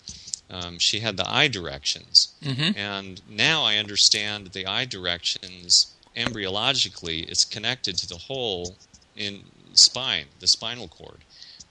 um, 0.50 0.78
she 0.78 1.00
had 1.00 1.16
the 1.16 1.28
eye 1.28 1.48
directions. 1.48 2.28
Mhm. 2.42 2.76
And 2.76 3.22
now 3.28 3.64
I 3.64 3.76
understand 3.76 4.48
the 4.48 4.66
eye 4.66 4.84
directions 4.84 5.94
embryologically, 6.16 7.28
it's 7.28 7.44
connected 7.44 7.96
to 7.98 8.06
the 8.06 8.18
whole 8.18 8.76
in 9.16 9.44
spine, 9.74 10.26
the 10.40 10.46
spinal 10.46 10.88
cord. 10.88 11.20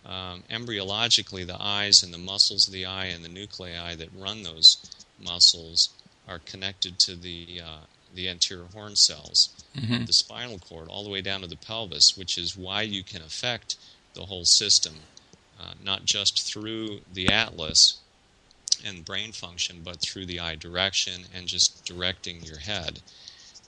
Um, 0.06 0.44
embryologically, 0.50 1.46
the 1.46 1.58
eyes 1.60 2.02
and 2.04 2.14
the 2.14 2.18
muscles 2.18 2.68
of 2.68 2.74
the 2.74 2.86
eye 2.86 3.06
and 3.06 3.24
the 3.24 3.30
nuclei 3.30 3.96
that 3.96 4.10
run 4.16 4.44
those 4.44 4.78
muscles 5.20 5.90
are 6.28 6.40
connected 6.40 7.00
to 7.00 7.16
the 7.16 7.62
uh, 7.64 7.80
the 8.14 8.28
anterior 8.28 8.66
horn 8.74 8.96
cells 8.96 9.50
Mhm. 9.76 10.08
the 10.08 10.14
spinal 10.14 10.60
cord 10.60 10.88
all 10.90 11.04
the 11.04 11.10
way 11.10 11.22
down 11.22 11.42
to 11.42 11.48
the 11.48 11.56
pelvis, 11.56 12.18
which 12.18 12.38
is 12.38 12.56
why 12.56 12.82
you 12.82 13.04
can 13.04 13.22
affect 13.22 13.76
the 14.14 14.26
whole 14.26 14.46
system, 14.46 14.96
uh, 15.60 15.74
not 15.82 16.06
just 16.06 16.42
through 16.42 17.02
the 17.12 17.30
atlas 17.30 17.98
and 18.84 19.06
brain 19.06 19.32
function, 19.32 19.82
but 19.84 20.02
through 20.02 20.26
the 20.26 20.40
eye 20.40 20.56
direction 20.56 21.26
and 21.34 21.48
just 21.48 21.86
directing 21.86 22.42
your 22.44 22.60
head. 22.60 23.02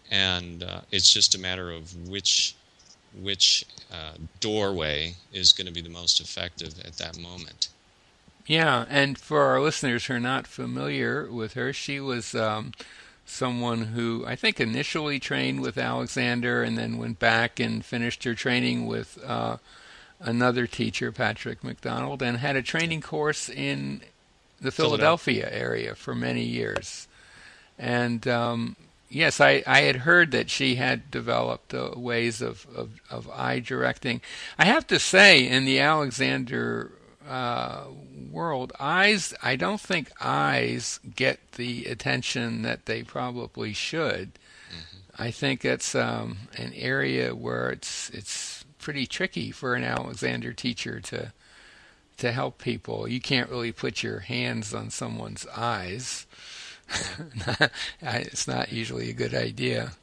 And 0.10 0.64
uh, 0.64 0.82
it's 0.92 1.12
just 1.14 1.36
a 1.36 1.40
matter 1.40 1.72
of 1.72 1.94
which 1.96 2.56
which 3.14 3.66
uh, 3.92 4.14
doorway 4.40 5.16
is 5.34 5.52
going 5.52 5.68
to 5.68 5.74
be 5.74 5.82
the 5.82 5.90
most 5.90 6.22
effective 6.22 6.80
at 6.80 6.98
that 6.98 7.18
moment. 7.18 7.68
Yeah, 8.48 8.86
and 8.90 9.18
for 9.18 9.44
our 9.44 9.62
listeners 9.62 10.06
who 10.06 10.16
are 10.16 10.20
not 10.20 10.48
familiar 10.48 11.32
with 11.32 11.54
her, 11.54 11.72
she 11.74 12.00
was 12.00 12.36
um, 12.36 12.74
someone 13.26 13.82
who 13.86 14.26
I 14.28 14.36
think 14.36 14.60
initially 14.60 15.20
trained 15.20 15.62
with 15.62 15.78
Alexander 15.78 16.64
and 16.64 16.78
then 16.78 16.98
went 16.98 17.20
back 17.20 17.60
and 17.60 17.84
finished 17.84 18.24
her 18.24 18.34
training 18.34 18.88
with 18.88 19.18
uh, 19.26 19.58
another 20.20 20.68
teacher, 20.68 21.12
Patrick 21.12 21.64
Macdonald, 21.64 22.22
and 22.22 22.38
had 22.38 22.56
a 22.56 22.62
training 22.62 23.02
course 23.02 23.50
in 23.50 24.02
the 24.60 24.72
Philadelphia, 24.72 25.44
Philadelphia 25.44 25.50
area 25.52 25.96
for 25.96 26.14
many 26.14 26.44
years. 26.44 27.08
And 27.80 28.28
um, 28.28 28.76
yes, 29.10 29.42
I, 29.42 29.64
I 29.66 29.82
had 29.82 29.98
heard 29.98 30.32
that 30.32 30.50
she 30.50 30.76
had 30.76 31.10
developed 31.10 31.74
uh, 31.74 31.92
ways 31.96 32.42
of, 32.42 32.68
of, 32.76 32.92
of, 33.10 33.30
eye 33.30 33.60
directing. 33.60 34.22
I 34.60 34.66
have 34.66 34.86
to 34.88 35.00
say, 35.00 35.48
in 35.48 35.66
the 35.66 35.80
Alexander 35.80 36.92
uh, 37.28 37.86
world, 38.32 38.74
eyes, 38.80 39.34
I 39.42 39.56
don't 39.56 39.82
think 39.82 40.12
eyes 40.20 41.00
get 41.16 41.54
the 41.54 41.86
attention 41.86 42.62
that 42.64 42.86
they 42.86 43.04
probably 43.04 43.74
should. 43.74 44.34
Mm-hmm. 44.70 45.24
I 45.24 45.32
think 45.32 45.66
it's 45.66 45.96
um, 45.96 46.38
an 46.58 46.74
area 46.76 47.36
where 47.36 47.70
it's 47.70 48.10
it's 48.12 48.66
pretty 48.80 49.06
tricky 49.06 49.52
for 49.52 49.76
an 49.76 49.84
Alexander 49.84 50.54
teacher 50.54 51.00
to 51.02 51.34
to 52.18 52.32
help 52.32 52.60
people. 52.60 53.08
You 53.08 53.20
can't 53.20 53.50
really 53.50 53.72
put 53.72 54.04
your 54.04 54.20
hands 54.20 54.74
on 54.74 54.90
someone's 54.90 55.46
eyes. 55.56 56.28
it's 58.02 58.48
not 58.48 58.72
usually 58.72 59.10
a 59.10 59.14
good 59.14 59.34
idea. 59.34 59.94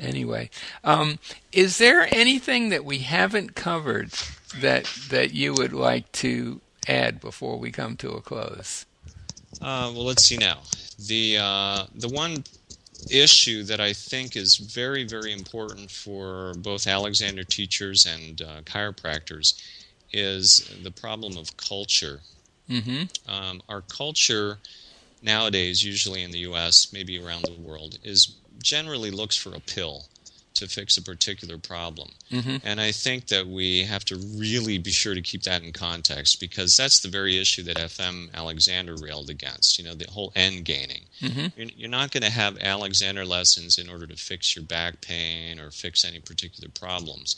Anyway, 0.00 0.50
um, 0.84 1.18
is 1.50 1.78
there 1.78 2.08
anything 2.12 2.68
that 2.68 2.84
we 2.84 2.98
haven't 2.98 3.54
covered 3.54 4.12
that 4.60 4.84
that 5.10 5.32
you 5.32 5.52
would 5.54 5.72
like 5.72 6.10
to 6.12 6.60
add 6.88 7.20
before 7.20 7.58
we 7.58 7.70
come 7.70 7.96
to 7.96 8.10
a 8.12 8.20
close? 8.20 8.86
Uh, 9.60 9.90
well, 9.94 10.04
let's 10.04 10.24
see 10.24 10.36
now. 10.36 10.58
The 11.06 11.38
uh, 11.38 11.86
the 11.94 12.08
one 12.08 12.44
issue 13.10 13.62
that 13.64 13.80
I 13.80 13.92
think 13.92 14.36
is 14.36 14.56
very 14.56 15.04
very 15.04 15.32
important 15.32 15.90
for 15.90 16.54
both 16.58 16.86
Alexander 16.86 17.44
teachers 17.44 18.06
and 18.06 18.42
uh, 18.42 18.60
chiropractors 18.62 19.60
is 20.12 20.70
the 20.82 20.90
problem 20.90 21.36
of 21.36 21.56
culture. 21.56 22.20
Mm-hmm. 22.68 23.30
Um, 23.30 23.62
our 23.68 23.82
culture 23.82 24.58
nowadays, 25.22 25.84
usually 25.84 26.22
in 26.22 26.30
the 26.30 26.40
U.S., 26.40 26.92
maybe 26.92 27.18
around 27.18 27.44
the 27.44 27.60
world, 27.60 27.98
is 28.04 28.36
generally 28.62 29.10
looks 29.10 29.36
for 29.36 29.54
a 29.54 29.60
pill 29.60 30.06
to 30.54 30.66
fix 30.66 30.96
a 30.96 31.02
particular 31.02 31.58
problem. 31.58 32.10
Mm-hmm. 32.30 32.56
And 32.64 32.80
I 32.80 32.92
think 32.92 33.28
that 33.28 33.46
we 33.46 33.84
have 33.84 34.04
to 34.06 34.16
really 34.36 34.78
be 34.78 34.90
sure 34.90 35.14
to 35.14 35.22
keep 35.22 35.42
that 35.44 35.62
in 35.62 35.72
context 35.72 36.40
because 36.40 36.76
that's 36.76 37.00
the 37.00 37.08
very 37.08 37.38
issue 37.38 37.62
that 37.64 37.76
FM 37.76 38.32
Alexander 38.34 38.96
railed 38.96 39.30
against, 39.30 39.78
you 39.78 39.84
know, 39.84 39.94
the 39.94 40.10
whole 40.10 40.32
end 40.34 40.64
gaining. 40.64 41.02
Mm-hmm. 41.20 41.60
You're, 41.60 41.70
you're 41.76 41.90
not 41.90 42.10
going 42.10 42.24
to 42.24 42.30
have 42.30 42.58
Alexander 42.60 43.24
lessons 43.24 43.78
in 43.78 43.88
order 43.88 44.06
to 44.06 44.16
fix 44.16 44.56
your 44.56 44.64
back 44.64 45.00
pain 45.00 45.60
or 45.60 45.70
fix 45.70 46.04
any 46.04 46.20
particular 46.20 46.68
problems. 46.70 47.36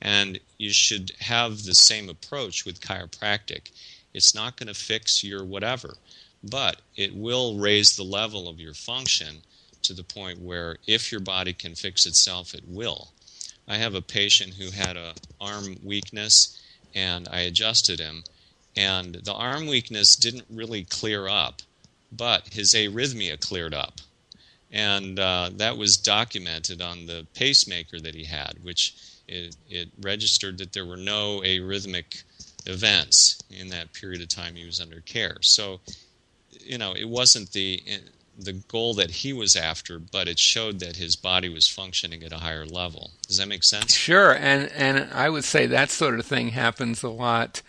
And 0.00 0.38
you 0.58 0.70
should 0.70 1.12
have 1.20 1.64
the 1.64 1.74
same 1.74 2.08
approach 2.08 2.64
with 2.64 2.80
chiropractic. 2.80 3.70
It's 4.14 4.34
not 4.34 4.56
going 4.56 4.68
to 4.68 4.74
fix 4.74 5.22
your 5.22 5.44
whatever, 5.44 5.96
but 6.42 6.80
it 6.96 7.14
will 7.14 7.58
raise 7.58 7.96
the 7.96 8.04
level 8.04 8.48
of 8.48 8.58
your 8.58 8.74
function 8.74 9.42
to 9.82 9.94
the 9.94 10.04
point 10.04 10.40
where 10.40 10.76
if 10.86 11.10
your 11.10 11.20
body 11.20 11.52
can 11.52 11.74
fix 11.74 12.06
itself, 12.06 12.54
it 12.54 12.64
will. 12.66 13.12
I 13.66 13.76
have 13.76 13.94
a 13.94 14.02
patient 14.02 14.54
who 14.54 14.70
had 14.70 14.96
a 14.96 15.14
arm 15.40 15.76
weakness, 15.84 16.60
and 16.94 17.28
I 17.30 17.40
adjusted 17.40 18.00
him, 18.00 18.24
and 18.76 19.14
the 19.14 19.34
arm 19.34 19.66
weakness 19.66 20.16
didn't 20.16 20.46
really 20.50 20.84
clear 20.84 21.28
up, 21.28 21.62
but 22.10 22.48
his 22.48 22.74
arrhythmia 22.74 23.40
cleared 23.40 23.74
up, 23.74 24.00
and 24.72 25.18
uh, 25.18 25.50
that 25.54 25.76
was 25.76 25.96
documented 25.96 26.82
on 26.82 27.06
the 27.06 27.26
pacemaker 27.34 28.00
that 28.00 28.14
he 28.14 28.24
had, 28.24 28.54
which 28.62 28.94
it, 29.28 29.56
it 29.68 29.88
registered 30.00 30.58
that 30.58 30.72
there 30.72 30.84
were 30.84 30.96
no 30.96 31.40
arrhythmic 31.40 32.24
events 32.66 33.38
in 33.50 33.68
that 33.68 33.92
period 33.92 34.20
of 34.20 34.28
time 34.28 34.54
he 34.54 34.66
was 34.66 34.80
under 34.80 35.00
care. 35.00 35.38
So, 35.40 35.80
you 36.60 36.78
know, 36.78 36.92
it 36.92 37.08
wasn't 37.08 37.52
the 37.52 37.82
the 38.44 38.52
goal 38.52 38.94
that 38.94 39.10
he 39.10 39.32
was 39.32 39.56
after, 39.56 39.98
but 39.98 40.28
it 40.28 40.38
showed 40.38 40.80
that 40.80 40.96
his 40.96 41.16
body 41.16 41.48
was 41.48 41.68
functioning 41.68 42.22
at 42.22 42.32
a 42.32 42.38
higher 42.38 42.66
level. 42.66 43.12
Does 43.26 43.38
that 43.38 43.48
make 43.48 43.64
sense? 43.64 43.94
Sure, 43.94 44.34
and 44.34 44.70
and 44.72 45.12
I 45.12 45.30
would 45.30 45.44
say 45.44 45.66
that 45.66 45.90
sort 45.90 46.18
of 46.18 46.26
thing 46.26 46.50
happens 46.50 47.02
a 47.02 47.08
lot 47.08 47.62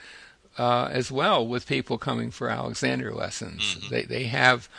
uh, 0.57 0.89
as 0.91 1.11
well 1.11 1.45
with 1.45 1.67
people 1.67 1.97
coming 1.97 2.31
for 2.31 2.49
Alexander 2.49 3.13
lessons. 3.13 3.75
Mm-hmm. 3.75 3.93
They 3.93 4.03
they 4.03 4.23
have 4.25 4.69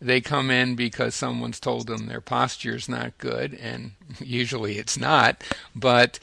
they 0.00 0.20
come 0.20 0.50
in 0.50 0.76
because 0.76 1.14
someone's 1.14 1.60
told 1.60 1.86
them 1.86 2.06
their 2.06 2.20
posture 2.20 2.76
is 2.76 2.88
not 2.88 3.18
good, 3.18 3.54
and 3.54 3.92
usually 4.20 4.78
it's 4.78 4.98
not, 4.98 5.42
but 5.74 6.18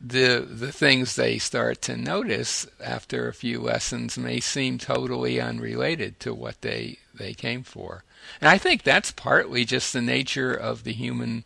the 0.00 0.46
the 0.48 0.72
things 0.72 1.16
they 1.16 1.38
start 1.38 1.82
to 1.82 1.96
notice 1.96 2.66
after 2.82 3.28
a 3.28 3.34
few 3.34 3.60
lessons 3.60 4.18
may 4.18 4.40
seem 4.40 4.78
totally 4.78 5.40
unrelated 5.40 6.20
to 6.20 6.34
what 6.34 6.60
they 6.60 6.98
they 7.14 7.34
came 7.34 7.62
for. 7.62 8.04
And 8.40 8.48
I 8.48 8.58
think 8.58 8.82
that's 8.82 9.12
partly 9.12 9.64
just 9.64 9.92
the 9.92 10.02
nature 10.02 10.52
of 10.52 10.84
the 10.84 10.92
human 10.92 11.44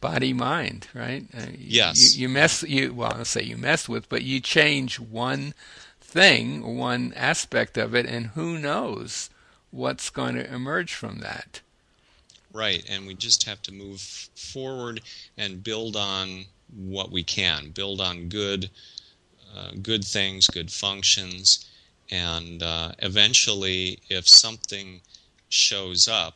body 0.00 0.32
mind, 0.32 0.88
right? 0.92 1.24
Uh, 1.36 1.46
yes. 1.58 2.16
You, 2.16 2.22
you 2.22 2.28
mess 2.28 2.62
you 2.62 2.92
well, 2.94 3.14
I'll 3.16 3.24
say 3.24 3.42
you 3.42 3.56
mess 3.56 3.88
with, 3.88 4.08
but 4.08 4.22
you 4.22 4.40
change 4.40 5.00
one 5.00 5.54
thing, 6.00 6.76
one 6.76 7.12
aspect 7.16 7.76
of 7.76 7.94
it, 7.94 8.06
and 8.06 8.28
who 8.28 8.58
knows 8.58 9.30
what's 9.70 10.10
going 10.10 10.36
to 10.36 10.52
emerge 10.52 10.94
from 10.94 11.18
that. 11.20 11.60
Right, 12.52 12.84
and 12.88 13.04
we 13.04 13.14
just 13.14 13.46
have 13.48 13.60
to 13.62 13.72
move 13.72 14.00
forward 14.00 15.00
and 15.36 15.64
build 15.64 15.96
on 15.96 16.44
what 16.76 17.10
we 17.10 17.22
can, 17.22 17.70
build 17.70 18.00
on 18.00 18.28
good, 18.28 18.70
uh, 19.56 19.70
good 19.82 20.04
things, 20.04 20.46
good 20.48 20.70
functions, 20.70 21.68
and 22.10 22.62
uh, 22.62 22.92
eventually, 22.98 24.00
if 24.10 24.28
something 24.28 25.00
shows 25.48 26.08
up 26.08 26.34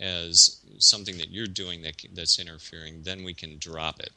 as 0.00 0.60
something 0.78 1.18
that 1.18 1.30
you're 1.30 1.46
doing 1.46 1.82
that 1.82 1.94
that's 2.14 2.38
interfering, 2.38 3.02
then 3.02 3.24
we 3.24 3.34
can 3.34 3.58
drop 3.58 4.00
it, 4.00 4.12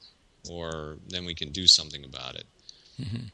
or 0.50 0.98
then 1.10 1.26
we 1.26 1.36
can 1.36 1.52
do 1.52 1.68
something 1.68 2.04
about 2.04 2.36
it. 2.36 2.46
Mm-hmm. 3.02 3.26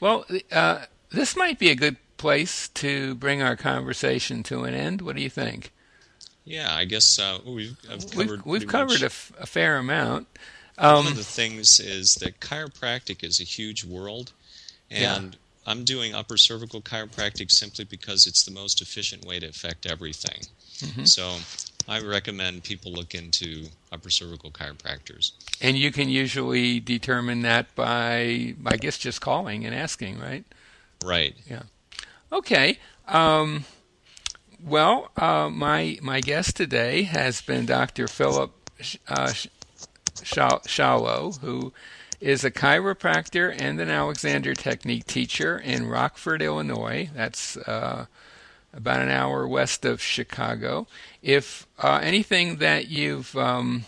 Well, 0.00 0.24
uh, 0.50 0.84
this 1.10 1.36
might 1.36 1.58
be 1.58 1.70
a 1.70 1.74
good 1.74 1.96
place 2.16 2.68
to 2.68 3.14
bring 3.14 3.42
our 3.42 3.56
conversation 3.56 4.42
to 4.44 4.64
an 4.64 4.74
end. 4.74 5.00
What 5.02 5.16
do 5.16 5.22
you 5.22 5.30
think? 5.30 5.72
Yeah, 6.44 6.74
I 6.74 6.84
guess 6.84 7.18
uh, 7.18 7.38
we've 7.46 7.76
covered. 7.86 8.16
We've, 8.16 8.46
we've 8.46 8.68
covered 8.68 9.02
a, 9.02 9.06
f- 9.06 9.32
a 9.38 9.46
fair 9.46 9.76
amount. 9.76 10.26
Um, 10.80 11.04
One 11.04 11.06
of 11.08 11.16
the 11.16 11.24
things 11.24 11.78
is 11.78 12.14
that 12.16 12.40
chiropractic 12.40 13.22
is 13.22 13.38
a 13.38 13.44
huge 13.44 13.84
world, 13.84 14.32
and 14.90 15.36
I'm 15.66 15.84
doing 15.84 16.14
upper 16.14 16.38
cervical 16.38 16.80
chiropractic 16.80 17.50
simply 17.50 17.84
because 17.84 18.26
it's 18.26 18.44
the 18.44 18.50
most 18.50 18.80
efficient 18.80 19.26
way 19.26 19.38
to 19.40 19.46
affect 19.46 19.84
everything. 19.84 20.40
Mm-hmm. 20.78 21.04
So 21.04 21.36
I 21.86 22.00
recommend 22.00 22.64
people 22.64 22.92
look 22.92 23.14
into 23.14 23.66
upper 23.92 24.08
cervical 24.08 24.50
chiropractors. 24.50 25.32
And 25.60 25.76
you 25.76 25.92
can 25.92 26.08
usually 26.08 26.80
determine 26.80 27.42
that 27.42 27.74
by, 27.74 28.54
I 28.64 28.76
guess, 28.78 28.96
just 28.96 29.20
calling 29.20 29.66
and 29.66 29.74
asking, 29.74 30.18
right? 30.18 30.44
Right. 31.04 31.34
Yeah. 31.48 31.62
Okay. 32.32 32.78
Um, 33.06 33.64
well, 34.64 35.10
uh, 35.16 35.50
my 35.50 35.98
my 36.00 36.20
guest 36.20 36.56
today 36.56 37.02
has 37.02 37.42
been 37.42 37.66
Dr. 37.66 38.08
Philip 38.08 38.52
uh, 39.08 39.32
Schawlow, 40.14 41.38
who 41.40 41.72
is 42.20 42.44
a 42.44 42.50
chiropractor 42.50 43.54
and 43.58 43.80
an 43.80 43.90
Alexander 43.90 44.54
Technique 44.54 45.06
teacher 45.06 45.58
in 45.58 45.86
Rockford, 45.86 46.42
Illinois. 46.42 47.08
That's 47.14 47.56
uh, 47.56 48.06
about 48.74 49.00
an 49.00 49.10
hour 49.10 49.48
west 49.48 49.84
of 49.84 50.02
Chicago. 50.02 50.86
If 51.22 51.66
uh, 51.78 52.00
anything 52.02 52.56
that 52.56 52.88
you've 52.88 53.34
um, 53.36 53.84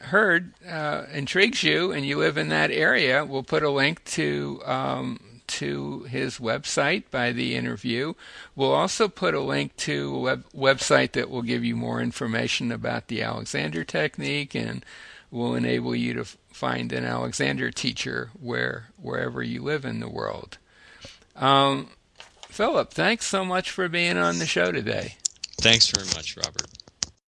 heard 0.00 0.52
uh, 0.68 1.04
intrigues 1.12 1.62
you 1.62 1.92
and 1.92 2.04
you 2.04 2.18
live 2.18 2.36
in 2.36 2.48
that 2.48 2.70
area, 2.70 3.24
we'll 3.24 3.44
put 3.44 3.62
a 3.62 3.70
link 3.70 4.04
to 4.04 4.60
um, 4.64 5.20
to 5.46 6.02
his 6.04 6.38
website 6.38 7.04
by 7.10 7.30
the 7.30 7.54
interview. 7.54 8.14
We'll 8.56 8.72
also 8.72 9.08
put 9.08 9.34
a 9.34 9.40
link 9.40 9.76
to 9.76 10.14
a 10.14 10.18
web- 10.18 10.44
website 10.54 11.12
that 11.12 11.30
will 11.30 11.42
give 11.42 11.64
you 11.64 11.76
more 11.76 12.00
information 12.00 12.72
about 12.72 13.08
the 13.08 13.22
Alexander 13.22 13.84
technique 13.84 14.54
and 14.54 14.84
will 15.34 15.56
enable 15.56 15.96
you 15.96 16.14
to 16.14 16.24
find 16.24 16.92
an 16.92 17.04
Alexander 17.04 17.70
teacher 17.72 18.30
where 18.40 18.90
wherever 18.96 19.42
you 19.42 19.60
live 19.60 19.84
in 19.84 19.98
the 19.98 20.08
world. 20.08 20.58
Um, 21.34 21.88
Philip, 22.48 22.92
thanks 22.92 23.26
so 23.26 23.44
much 23.44 23.72
for 23.72 23.88
being 23.88 24.16
on 24.16 24.38
the 24.38 24.46
show 24.46 24.70
today. 24.70 25.16
Thanks 25.60 25.88
very 25.88 26.06
much, 26.06 26.36
Robert. 26.36 26.68